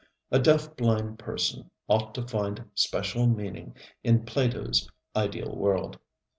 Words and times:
A 0.31 0.39
deaf 0.39 0.75
blind 0.75 1.19
person 1.19 1.69
ought 1.87 2.15
to 2.15 2.25
find 2.27 2.65
special 2.73 3.27
meaning 3.27 3.75
in 4.03 4.25
PlatoŌĆÖs 4.25 4.87
Ideal 5.15 5.55
World. 5.55 5.99